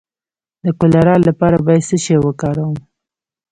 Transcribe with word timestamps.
د 0.63 0.65
کولرا 0.79 1.15
لپاره 1.27 1.57
باید 1.65 1.83
څه 1.89 1.97
شی 2.03 2.15
وکاروم؟ 2.21 2.75